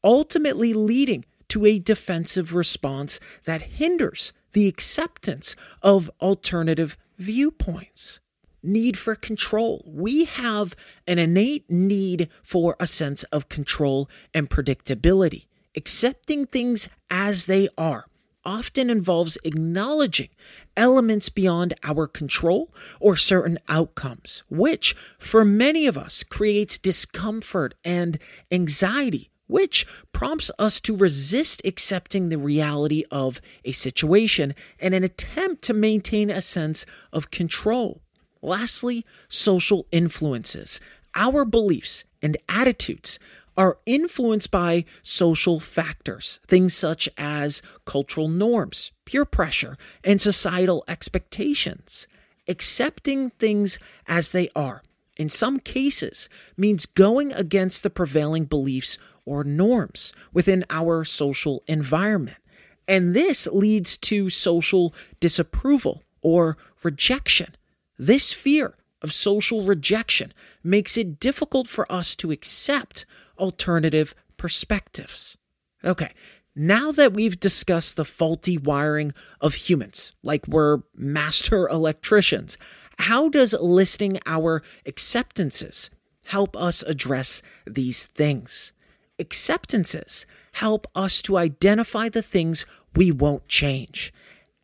ultimately 0.03 0.73
leading 0.73 1.25
to 1.49 1.65
a 1.65 1.79
defensive 1.79 2.53
response 2.53 3.19
that 3.45 3.61
hinders 3.61 4.33
the 4.53 4.67
acceptance 4.67 5.55
of 5.81 6.09
alternative 6.21 6.97
viewpoints. 7.17 8.19
Need 8.63 8.97
for 8.97 9.15
control. 9.15 9.83
We 9.87 10.25
have 10.25 10.75
an 11.07 11.17
innate 11.17 11.69
need 11.69 12.29
for 12.43 12.75
a 12.79 12.85
sense 12.85 13.23
of 13.25 13.49
control 13.49 14.09
and 14.33 14.49
predictability. 14.49 15.45
Accepting 15.75 16.45
things 16.45 16.89
as 17.09 17.45
they 17.45 17.69
are 17.77 18.05
often 18.43 18.89
involves 18.89 19.37
acknowledging 19.43 20.29
elements 20.75 21.29
beyond 21.29 21.73
our 21.83 22.07
control 22.07 22.73
or 22.99 23.15
certain 23.15 23.59
outcomes, 23.69 24.43
which 24.49 24.95
for 25.19 25.45
many 25.45 25.85
of 25.85 25.97
us 25.97 26.23
creates 26.23 26.79
discomfort 26.79 27.73
and 27.85 28.17
anxiety, 28.51 29.29
which 29.47 29.85
prompts 30.11 30.49
us 30.57 30.79
to 30.79 30.95
resist 30.95 31.61
accepting 31.65 32.29
the 32.29 32.37
reality 32.37 33.03
of 33.11 33.41
a 33.63 33.71
situation 33.71 34.55
in 34.79 34.93
an 34.93 35.03
attempt 35.03 35.61
to 35.61 35.73
maintain 35.73 36.29
a 36.29 36.41
sense 36.41 36.85
of 37.13 37.31
control. 37.31 38.01
Lastly, 38.41 39.05
social 39.29 39.85
influences. 39.91 40.79
Our 41.13 41.43
beliefs 41.45 42.05
and 42.21 42.37
attitudes 42.47 43.19
are 43.61 43.77
influenced 43.85 44.49
by 44.49 44.83
social 45.03 45.59
factors, 45.59 46.39
things 46.47 46.73
such 46.73 47.07
as 47.15 47.61
cultural 47.85 48.27
norms, 48.27 48.91
peer 49.05 49.23
pressure, 49.23 49.77
and 50.03 50.19
societal 50.19 50.83
expectations. 50.87 52.07
Accepting 52.47 53.29
things 53.29 53.77
as 54.07 54.31
they 54.31 54.49
are, 54.55 54.81
in 55.15 55.29
some 55.29 55.59
cases, 55.59 56.27
means 56.57 56.87
going 56.87 57.31
against 57.33 57.83
the 57.83 57.91
prevailing 57.91 58.45
beliefs 58.45 58.97
or 59.25 59.43
norms 59.43 60.11
within 60.33 60.65
our 60.71 61.03
social 61.03 61.61
environment. 61.67 62.39
And 62.87 63.15
this 63.15 63.45
leads 63.45 63.95
to 63.97 64.31
social 64.31 64.91
disapproval 65.19 66.01
or 66.23 66.57
rejection. 66.81 67.53
This 67.99 68.33
fear 68.33 68.75
of 69.03 69.13
social 69.13 69.65
rejection 69.65 70.33
makes 70.63 70.97
it 70.97 71.19
difficult 71.19 71.67
for 71.67 71.89
us 71.91 72.15
to 72.15 72.31
accept 72.31 73.05
alternative 73.37 74.13
perspectives. 74.37 75.37
Okay, 75.83 76.11
now 76.55 76.91
that 76.91 77.13
we've 77.13 77.39
discussed 77.39 77.95
the 77.95 78.05
faulty 78.05 78.57
wiring 78.57 79.13
of 79.39 79.53
humans, 79.53 80.13
like 80.23 80.47
we're 80.47 80.79
master 80.95 81.67
electricians, 81.69 82.57
how 82.99 83.29
does 83.29 83.53
listing 83.59 84.19
our 84.25 84.61
acceptances 84.85 85.89
help 86.25 86.55
us 86.55 86.83
address 86.83 87.41
these 87.65 88.05
things? 88.05 88.73
Acceptances 89.17 90.25
help 90.53 90.87
us 90.95 91.21
to 91.21 91.37
identify 91.37 92.09
the 92.09 92.21
things 92.21 92.65
we 92.95 93.11
won't 93.11 93.47
change. 93.47 94.13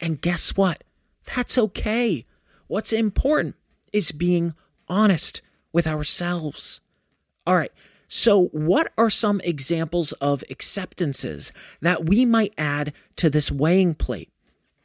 And 0.01 0.21
guess 0.21 0.55
what? 0.55 0.83
That's 1.35 1.57
okay. 1.57 2.25
What's 2.67 2.93
important 2.93 3.55
is 3.93 4.11
being 4.11 4.53
honest 4.87 5.41
with 5.71 5.87
ourselves. 5.87 6.81
All 7.45 7.55
right. 7.55 7.71
So, 8.07 8.45
what 8.47 8.91
are 8.97 9.09
some 9.09 9.41
examples 9.41 10.13
of 10.13 10.43
acceptances 10.49 11.51
that 11.81 12.05
we 12.05 12.25
might 12.25 12.53
add 12.57 12.93
to 13.17 13.29
this 13.29 13.51
weighing 13.51 13.95
plate? 13.95 14.31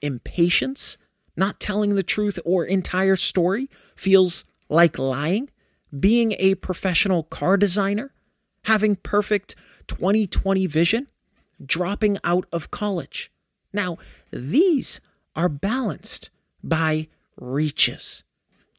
Impatience, 0.01 0.99
not 1.37 1.61
telling 1.61 1.95
the 1.95 2.03
truth 2.03 2.39
or 2.45 2.65
entire 2.65 3.15
story 3.15 3.71
feels 3.95 4.45
like 4.69 4.99
lying, 4.99 5.51
being 5.99 6.35
a 6.39 6.57
professional 6.57 7.23
car 7.23 7.57
designer, 7.57 8.13
having 8.65 8.97
perfect 8.97 9.55
2020 9.87 10.67
vision, 10.67 11.07
dropping 11.65 12.19
out 12.25 12.47
of 12.53 12.73
college. 12.73 13.31
Now, 13.73 13.99
these 14.33 15.01
are 15.37 15.49
balanced 15.49 16.31
by 16.63 17.09
reaches. 17.37 18.25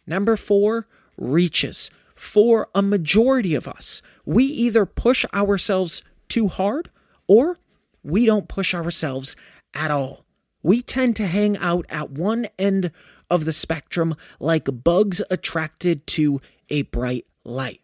Number 0.06 0.36
four, 0.36 0.88
reaches. 1.18 1.90
For 2.24 2.70
a 2.74 2.82
majority 2.82 3.54
of 3.54 3.68
us, 3.68 4.02
we 4.26 4.46
either 4.46 4.86
push 4.86 5.26
ourselves 5.34 6.02
too 6.30 6.48
hard 6.48 6.90
or 7.28 7.60
we 8.02 8.26
don't 8.26 8.48
push 8.48 8.74
ourselves 8.74 9.36
at 9.74 9.92
all. 9.92 10.26
We 10.64 10.82
tend 10.82 11.18
to 11.18 11.28
hang 11.28 11.58
out 11.58 11.86
at 11.90 12.12
one 12.12 12.48
end 12.58 12.92
of 13.30 13.44
the 13.44 13.52
spectrum 13.52 14.16
like 14.40 14.84
bugs 14.86 15.22
attracted 15.30 16.08
to 16.08 16.40
a 16.70 16.84
bright 16.84 17.28
light. 17.44 17.82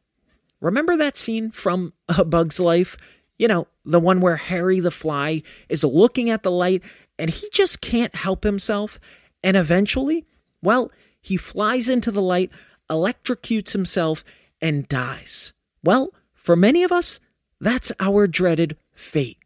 Remember 0.62 0.96
that 0.96 1.18
scene 1.18 1.52
from 1.52 1.92
A 2.10 2.24
Bug's 2.24 2.62
Life? 2.62 2.96
You 3.38 3.50
know, 3.50 3.68
the 3.84 4.00
one 4.00 4.22
where 4.22 4.38
Harry 4.38 4.80
the 4.80 4.90
Fly 4.90 5.44
is 5.68 5.84
looking 5.84 6.30
at 6.30 6.44
the 6.44 6.52
light 6.52 6.82
and 7.20 7.30
he 7.30 7.50
just 7.52 7.82
can't 7.82 8.16
help 8.16 8.46
himself. 8.46 9.02
And 9.44 9.58
eventually, 9.58 10.26
well, 10.62 10.92
he 11.22 11.36
flies 11.36 11.90
into 11.90 12.10
the 12.10 12.22
light, 12.22 12.52
electrocutes 12.90 13.72
himself, 13.72 14.24
and 14.62 14.88
dies. 14.88 15.54
Well, 15.84 16.14
for 16.34 16.56
many 16.56 16.84
of 16.84 16.92
us, 16.92 17.20
that's 17.62 17.92
our 18.00 18.28
dreaded 18.28 18.78
fate. 18.94 19.38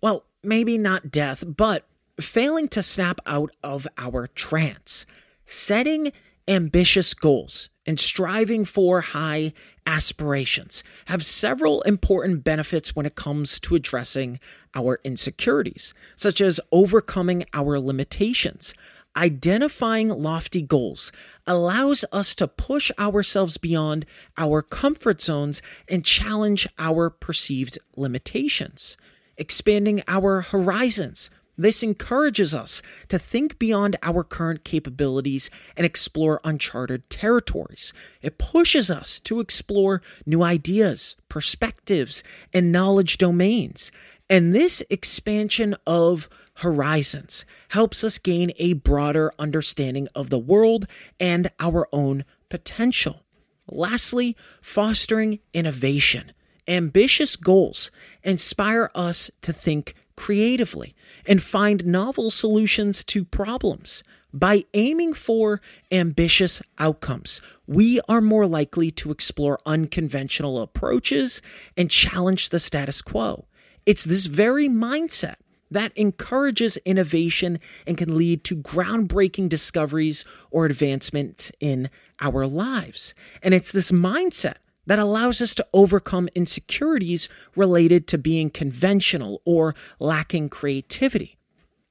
Well, 0.00 0.24
maybe 0.42 0.78
not 0.78 1.10
death, 1.10 1.44
but 1.46 1.86
failing 2.20 2.68
to 2.68 2.82
snap 2.82 3.20
out 3.26 3.50
of 3.62 3.86
our 3.98 4.26
trance. 4.28 5.06
Setting 5.44 6.12
ambitious 6.46 7.14
goals 7.14 7.70
and 7.86 7.98
striving 7.98 8.64
for 8.64 9.00
high 9.00 9.52
aspirations 9.86 10.82
have 11.06 11.24
several 11.24 11.82
important 11.82 12.44
benefits 12.44 12.94
when 12.94 13.06
it 13.06 13.14
comes 13.14 13.60
to 13.60 13.74
addressing 13.74 14.40
our 14.74 15.00
insecurities, 15.04 15.92
such 16.16 16.40
as 16.40 16.60
overcoming 16.72 17.44
our 17.52 17.78
limitations, 17.78 18.74
Identifying 19.16 20.08
lofty 20.08 20.62
goals 20.62 21.12
allows 21.46 22.04
us 22.10 22.34
to 22.34 22.48
push 22.48 22.90
ourselves 22.98 23.58
beyond 23.58 24.06
our 24.36 24.60
comfort 24.60 25.20
zones 25.20 25.62
and 25.88 26.04
challenge 26.04 26.66
our 26.78 27.10
perceived 27.10 27.78
limitations. 27.96 28.96
Expanding 29.36 30.02
our 30.08 30.40
horizons. 30.40 31.30
This 31.56 31.84
encourages 31.84 32.52
us 32.52 32.82
to 33.08 33.18
think 33.18 33.60
beyond 33.60 33.96
our 34.02 34.24
current 34.24 34.64
capabilities 34.64 35.50
and 35.76 35.86
explore 35.86 36.40
uncharted 36.42 37.08
territories. 37.08 37.92
It 38.20 38.38
pushes 38.38 38.90
us 38.90 39.20
to 39.20 39.38
explore 39.38 40.02
new 40.26 40.42
ideas, 40.42 41.14
perspectives, 41.28 42.24
and 42.52 42.72
knowledge 42.72 43.18
domains. 43.18 43.92
And 44.28 44.52
this 44.52 44.82
expansion 44.90 45.76
of 45.86 46.28
horizons 46.56 47.44
helps 47.68 48.04
us 48.04 48.18
gain 48.18 48.52
a 48.58 48.74
broader 48.74 49.32
understanding 49.38 50.08
of 50.14 50.30
the 50.30 50.38
world 50.38 50.86
and 51.18 51.50
our 51.58 51.88
own 51.92 52.24
potential. 52.48 53.24
Lastly, 53.66 54.36
fostering 54.60 55.40
innovation. 55.52 56.32
Ambitious 56.68 57.36
goals 57.36 57.90
inspire 58.22 58.90
us 58.94 59.30
to 59.42 59.52
think 59.52 59.94
creatively 60.16 60.94
and 61.26 61.42
find 61.42 61.84
novel 61.84 62.30
solutions 62.30 63.02
to 63.04 63.24
problems. 63.24 64.02
By 64.32 64.64
aiming 64.74 65.14
for 65.14 65.60
ambitious 65.92 66.60
outcomes, 66.78 67.40
we 67.66 68.00
are 68.08 68.20
more 68.20 68.46
likely 68.46 68.90
to 68.92 69.10
explore 69.10 69.60
unconventional 69.64 70.60
approaches 70.60 71.40
and 71.76 71.90
challenge 71.90 72.48
the 72.48 72.58
status 72.58 73.00
quo. 73.00 73.46
It's 73.86 74.04
this 74.04 74.26
very 74.26 74.68
mindset 74.68 75.36
that 75.74 75.92
encourages 75.96 76.76
innovation 76.78 77.58
and 77.86 77.98
can 77.98 78.16
lead 78.16 78.44
to 78.44 78.56
groundbreaking 78.56 79.48
discoveries 79.48 80.24
or 80.50 80.66
advancements 80.66 81.50
in 81.60 81.90
our 82.20 82.46
lives. 82.46 83.12
And 83.42 83.52
it's 83.52 83.72
this 83.72 83.90
mindset 83.90 84.56
that 84.86 85.00
allows 85.00 85.40
us 85.40 85.54
to 85.56 85.66
overcome 85.72 86.28
insecurities 86.34 87.28
related 87.56 88.06
to 88.06 88.18
being 88.18 88.50
conventional 88.50 89.42
or 89.44 89.74
lacking 89.98 90.48
creativity. 90.48 91.36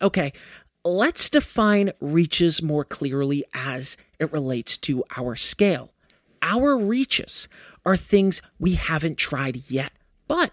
Okay, 0.01 0.31
let's 0.85 1.29
define 1.29 1.91
reaches 1.99 2.61
more 2.61 2.85
clearly 2.85 3.43
as 3.53 3.97
it 4.17 4.31
relates 4.31 4.77
to 4.77 5.03
our 5.17 5.35
scale. 5.35 5.93
Our 6.41 6.77
reaches 6.77 7.49
are 7.85 7.97
things 7.97 8.41
we 8.59 8.75
haven't 8.75 9.17
tried 9.17 9.69
yet, 9.69 9.91
but 10.27 10.51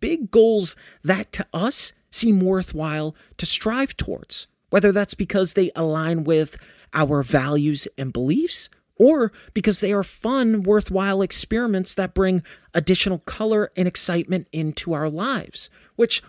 big 0.00 0.30
goals 0.30 0.74
that 1.04 1.30
to 1.32 1.46
us 1.52 1.92
seem 2.14 2.40
worthwhile 2.40 3.14
to 3.36 3.44
strive 3.44 3.96
towards, 3.96 4.46
whether 4.70 4.92
that's 4.92 5.14
because 5.14 5.52
they 5.52 5.70
align 5.74 6.24
with 6.24 6.56
our 6.92 7.22
values 7.22 7.88
and 7.98 8.12
beliefs 8.12 8.70
or 8.96 9.32
because 9.52 9.80
they 9.80 9.92
are 9.92 10.04
fun, 10.04 10.62
worthwhile 10.62 11.20
experiments 11.20 11.92
that 11.94 12.14
bring 12.14 12.44
additional 12.72 13.18
color 13.18 13.72
and 13.76 13.88
excitement 13.88 14.46
into 14.52 14.92
our 14.92 15.10
lives, 15.10 15.68
which, 15.96 16.22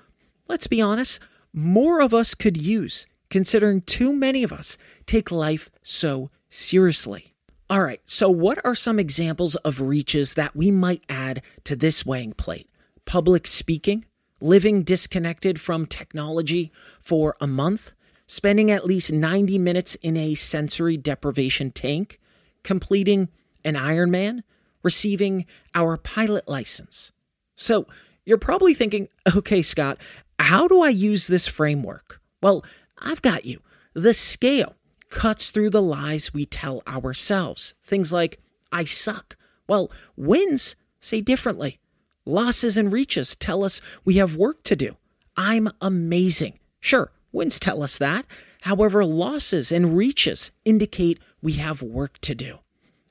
let's 0.48 0.66
be 0.66 0.82
honest, 0.82 1.20
more 1.54 2.02
of 2.02 2.14
us 2.14 2.34
could 2.34 2.58
use, 2.58 3.06
considering 3.30 3.82
too 3.82 4.12
many 4.12 4.42
of 4.44 4.52
us 4.52 4.80
take 5.06 5.32
life 5.32 5.70
so 5.84 6.32
seriously. 6.50 7.34
All 7.70 7.84
right, 7.84 8.02
so 8.06 8.30
what 8.30 8.64
are 8.66 8.76
some 8.76 9.00
examples 9.00 9.56
of 9.58 9.82
reaches 9.82 10.34
that 10.34 10.56
we 10.56 10.72
might 10.72 11.04
add 11.10 11.44
to 11.66 11.76
this 11.76 12.06
weighing 12.06 12.34
plate? 12.34 12.70
Public 13.06 13.46
speaking, 13.46 14.06
living 14.46 14.84
disconnected 14.84 15.60
from 15.60 15.88
technology 15.88 16.72
for 17.02 17.36
a 17.42 17.48
month, 17.48 17.94
spending 18.28 18.70
at 18.70 18.86
least 18.86 19.12
90 19.12 19.58
minutes 19.58 19.96
in 19.96 20.16
a 20.16 20.36
sensory 20.36 20.98
deprivation 20.98 21.72
tank, 21.72 22.20
completing 22.64 23.30
an 23.64 23.74
Ironman, 23.74 24.44
receiving 24.84 25.46
our 25.74 25.98
pilot 25.98 26.48
license. 26.48 27.12
So 27.56 27.88
you're 28.24 28.38
probably 28.38 28.76
thinking, 28.76 29.10
okay, 29.36 29.64
Scott, 29.64 29.98
how 30.38 30.68
do 30.68 30.82
I 30.82 30.90
use 30.90 31.28
this 31.28 31.48
framework? 31.48 32.22
Well, 32.42 32.64
I've 33.00 33.22
got 33.24 33.46
you. 33.46 33.62
The 33.94 34.14
scale 34.14 34.76
cuts 35.10 35.50
through 35.50 35.72
the 35.72 35.82
lies 35.82 36.34
we 36.34 36.46
tell 36.46 36.84
ourselves. 36.88 37.74
Things 37.84 38.14
like, 38.14 38.40
I 38.72 38.84
suck. 38.84 39.38
Well, 39.68 39.90
wins 40.16 40.76
say 41.00 41.22
differently. 41.22 41.80
Losses 42.26 42.76
and 42.78 42.92
reaches 42.92 43.36
tell 43.36 43.64
us 43.64 43.82
we 44.04 44.16
have 44.16 44.36
work 44.36 44.64
to 44.64 44.76
do. 44.76 44.98
I'm 45.38 45.70
amazing. 45.80 46.60
Sure, 46.80 47.12
wins 47.32 47.60
tell 47.60 47.84
us 47.84 47.98
that. 48.00 48.26
However, 48.62 49.06
losses 49.06 49.72
and 49.72 49.96
reaches 49.96 50.52
indicate 50.64 51.20
we 51.42 51.54
have 51.54 51.82
work 51.82 52.20
to 52.22 52.34
do. 52.34 52.60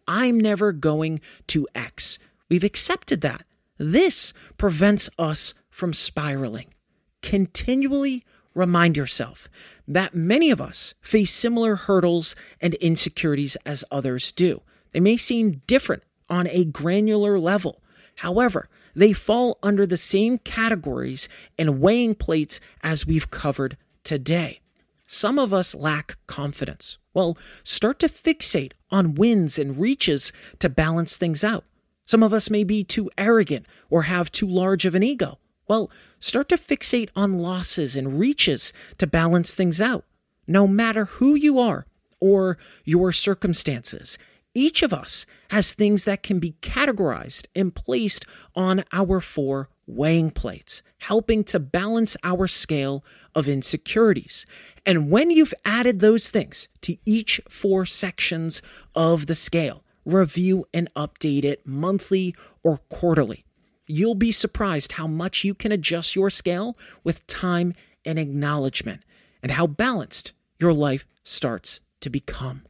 I'm 0.09 0.41
never 0.41 0.73
going 0.73 1.21
to 1.49 1.69
X. 1.75 2.19
We've 2.49 2.65
accepted 2.65 3.21
that. 3.21 3.45
This 3.79 4.33
prevents 4.59 5.09
us 5.19 5.55
from 5.71 5.93
spiraling. 5.93 6.75
Continually 7.23 8.25
remind 8.53 8.97
yourself 8.97 9.49
that 9.87 10.15
many 10.15 10.51
of 10.51 10.61
us 10.61 10.95
face 11.01 11.33
similar 11.33 11.77
hurdles 11.77 12.35
and 12.61 12.75
insecurities 12.75 13.57
as 13.65 13.85
others 13.91 14.33
do. 14.33 14.63
They 14.93 15.01
may 15.01 15.17
seem 15.17 15.63
different 15.67 16.03
on 16.29 16.47
a 16.49 16.65
granular 16.65 17.39
level, 17.39 17.83
However, 18.17 18.69
they 18.95 19.13
fall 19.13 19.59
under 19.63 19.87
the 19.87 19.97
same 19.97 20.39
categories 20.39 21.29
and 21.59 21.81
weighing 21.81 22.15
plates 22.15 22.61
as 22.83 23.07
we've 23.07 23.31
covered 23.31 23.77
today. 24.03 24.61
Some 25.07 25.39
of 25.39 25.53
us 25.53 25.75
lack 25.75 26.17
confidence. 26.27 26.99
Well, 27.13 27.39
start 27.63 27.99
to 28.01 28.09
fixate 28.09 28.73
on 28.91 29.15
wins 29.15 29.59
and 29.59 29.77
reaches 29.77 30.33
to 30.59 30.69
balance 30.69 31.17
things 31.17 31.45
out. 31.45 31.65
Some 32.07 32.23
of 32.23 32.33
us 32.33 32.51
may 32.51 32.65
be 32.65 32.85
too 32.85 33.11
arrogant 33.17 33.67
or 33.91 34.03
have 34.03 34.33
too 34.33 34.47
large 34.47 34.85
of 34.85 34.95
an 34.95 35.03
ego. 35.03 35.39
Well, 35.69 35.91
start 36.21 36.49
to 36.51 36.57
fixate 36.57 37.11
on 37.17 37.39
losses 37.39 37.97
and 37.97 38.19
reaches 38.19 38.73
to 38.99 39.07
balance 39.07 39.55
things 39.55 39.81
out. 39.81 40.05
No 40.47 40.67
matter 40.67 41.07
who 41.07 41.35
you 41.35 41.59
are 41.59 41.87
or 42.21 42.59
your 42.85 43.13
circumstances, 43.13 44.19
each 44.55 44.83
of 44.83 44.93
us 44.93 45.27
has 45.51 45.73
things 45.73 46.05
that 46.05 46.23
can 46.23 46.39
be 46.39 46.57
categorized 46.63 47.47
and 47.55 47.75
placed 47.75 48.25
on 48.55 48.85
our 48.93 49.21
four 49.21 49.69
weighing 49.87 50.31
plates, 50.31 50.83
helping 50.99 51.45
to 51.45 51.59
balance 51.59 52.17
our 52.23 52.47
scale 52.47 53.05
of 53.35 53.49
insecurities. 53.49 54.47
And 54.87 55.11
when 55.11 55.31
you've 55.31 55.55
added 55.65 56.01
those 56.01 56.31
things 56.31 56.69
to 56.83 56.97
each 57.05 57.41
four 57.49 57.85
sections 57.85 58.63
of 58.95 59.27
the 59.27 59.35
scale, 59.35 59.85
review 60.05 60.67
and 60.73 60.93
update 60.95 61.45
it 61.45 61.67
monthly 61.67 62.35
or 62.63 62.79
quarterly. 62.89 63.45
You'll 63.87 64.15
be 64.15 64.33
surprised 64.33 64.93
how 64.93 65.07
much 65.07 65.45
you 65.45 65.55
can 65.55 65.73
adjust 65.73 66.17
your 66.17 66.31
scale 66.31 66.79
with 67.03 67.27
time 67.27 67.75
and 68.05 68.19
acknowledgement, 68.19 69.03
and 69.43 69.53
how 69.53 69.67
balanced 69.67 70.33
your 70.59 70.73
life 70.73 71.07
starts 71.23 71.81
to 72.01 72.11
become. 72.11 72.67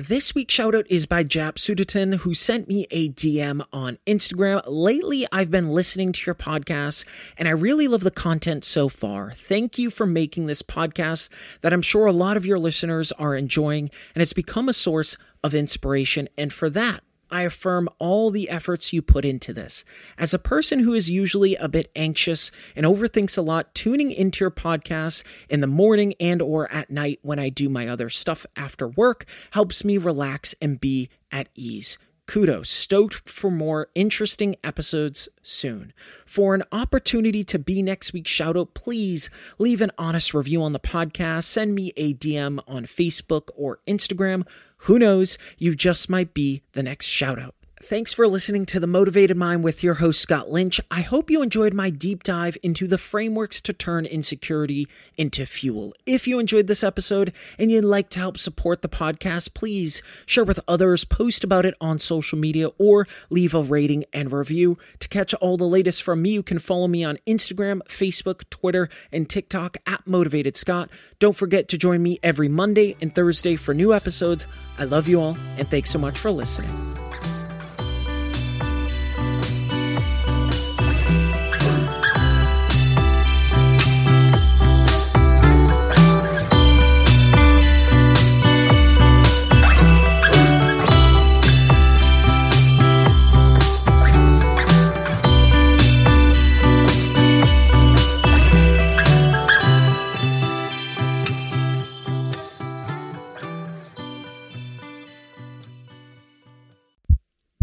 This 0.00 0.32
week's 0.32 0.54
shoutout 0.54 0.86
is 0.88 1.06
by 1.06 1.24
Jap 1.24 1.54
Sudatin, 1.54 2.18
who 2.18 2.32
sent 2.32 2.68
me 2.68 2.86
a 2.92 3.08
DM 3.08 3.66
on 3.72 3.98
Instagram. 4.06 4.62
Lately, 4.64 5.26
I've 5.32 5.50
been 5.50 5.70
listening 5.70 6.12
to 6.12 6.24
your 6.24 6.36
podcast, 6.36 7.04
and 7.36 7.48
I 7.48 7.50
really 7.50 7.88
love 7.88 8.04
the 8.04 8.12
content 8.12 8.62
so 8.62 8.88
far. 8.88 9.32
Thank 9.32 9.76
you 9.76 9.90
for 9.90 10.06
making 10.06 10.46
this 10.46 10.62
podcast 10.62 11.30
that 11.62 11.72
I'm 11.72 11.82
sure 11.82 12.06
a 12.06 12.12
lot 12.12 12.36
of 12.36 12.46
your 12.46 12.60
listeners 12.60 13.10
are 13.10 13.34
enjoying, 13.34 13.90
and 14.14 14.22
it's 14.22 14.32
become 14.32 14.68
a 14.68 14.72
source 14.72 15.16
of 15.42 15.52
inspiration. 15.52 16.28
And 16.38 16.52
for 16.52 16.70
that, 16.70 17.02
I 17.30 17.42
affirm 17.42 17.88
all 17.98 18.30
the 18.30 18.48
efforts 18.48 18.92
you 18.92 19.02
put 19.02 19.24
into 19.24 19.52
this. 19.52 19.84
As 20.16 20.32
a 20.32 20.38
person 20.38 20.80
who 20.80 20.94
is 20.94 21.10
usually 21.10 21.56
a 21.56 21.68
bit 21.68 21.90
anxious 21.94 22.50
and 22.74 22.86
overthinks 22.86 23.36
a 23.36 23.42
lot, 23.42 23.74
tuning 23.74 24.10
into 24.10 24.44
your 24.44 24.50
podcast 24.50 25.24
in 25.48 25.60
the 25.60 25.66
morning 25.66 26.14
and 26.20 26.40
or 26.40 26.70
at 26.72 26.90
night 26.90 27.18
when 27.22 27.38
I 27.38 27.48
do 27.48 27.68
my 27.68 27.88
other 27.88 28.10
stuff 28.10 28.46
after 28.56 28.88
work 28.88 29.24
helps 29.52 29.84
me 29.84 29.98
relax 29.98 30.54
and 30.60 30.80
be 30.80 31.08
at 31.30 31.48
ease. 31.54 31.98
Kudos. 32.28 32.68
Stoked 32.68 33.26
for 33.30 33.50
more 33.50 33.88
interesting 33.94 34.54
episodes 34.62 35.30
soon. 35.42 35.94
For 36.26 36.54
an 36.54 36.62
opportunity 36.70 37.42
to 37.44 37.58
be 37.58 37.80
next 37.80 38.12
week's 38.12 38.30
shoutout, 38.30 38.74
please 38.74 39.30
leave 39.58 39.80
an 39.80 39.90
honest 39.96 40.34
review 40.34 40.62
on 40.62 40.74
the 40.74 40.78
podcast. 40.78 41.44
Send 41.44 41.74
me 41.74 41.94
a 41.96 42.12
DM 42.12 42.60
on 42.68 42.84
Facebook 42.84 43.48
or 43.56 43.80
Instagram. 43.88 44.46
Who 44.82 44.98
knows? 44.98 45.38
You 45.56 45.74
just 45.74 46.10
might 46.10 46.34
be 46.34 46.62
the 46.72 46.82
next 46.82 47.06
shoutout. 47.06 47.52
Thanks 47.80 48.12
for 48.12 48.26
listening 48.26 48.66
to 48.66 48.80
The 48.80 48.88
Motivated 48.88 49.36
Mind 49.36 49.62
with 49.62 49.84
your 49.84 49.94
host, 49.94 50.20
Scott 50.20 50.50
Lynch. 50.50 50.80
I 50.90 51.00
hope 51.00 51.30
you 51.30 51.42
enjoyed 51.42 51.72
my 51.72 51.90
deep 51.90 52.24
dive 52.24 52.58
into 52.62 52.88
the 52.88 52.98
frameworks 52.98 53.62
to 53.62 53.72
turn 53.72 54.04
insecurity 54.04 54.88
into 55.16 55.46
fuel. 55.46 55.94
If 56.04 56.26
you 56.26 56.40
enjoyed 56.40 56.66
this 56.66 56.82
episode 56.82 57.32
and 57.56 57.70
you'd 57.70 57.84
like 57.84 58.10
to 58.10 58.18
help 58.18 58.36
support 58.36 58.82
the 58.82 58.88
podcast, 58.88 59.54
please 59.54 60.02
share 60.26 60.44
with 60.44 60.58
others, 60.66 61.04
post 61.04 61.44
about 61.44 61.64
it 61.64 61.74
on 61.80 62.00
social 62.00 62.36
media, 62.36 62.68
or 62.78 63.06
leave 63.30 63.54
a 63.54 63.62
rating 63.62 64.04
and 64.12 64.32
review. 64.32 64.76
To 64.98 65.08
catch 65.08 65.32
all 65.34 65.56
the 65.56 65.64
latest 65.64 66.02
from 66.02 66.20
me, 66.20 66.30
you 66.30 66.42
can 66.42 66.58
follow 66.58 66.88
me 66.88 67.04
on 67.04 67.20
Instagram, 67.28 67.80
Facebook, 67.84 68.42
Twitter, 68.50 68.88
and 69.12 69.30
TikTok 69.30 69.76
at 69.86 70.06
Motivated 70.06 70.56
Scott. 70.56 70.90
Don't 71.20 71.36
forget 71.36 71.68
to 71.68 71.78
join 71.78 72.02
me 72.02 72.18
every 72.24 72.48
Monday 72.48 72.96
and 73.00 73.14
Thursday 73.14 73.54
for 73.54 73.72
new 73.72 73.94
episodes. 73.94 74.46
I 74.78 74.84
love 74.84 75.06
you 75.06 75.20
all, 75.20 75.38
and 75.56 75.70
thanks 75.70 75.90
so 75.90 75.98
much 75.98 76.18
for 76.18 76.32
listening. 76.32 76.70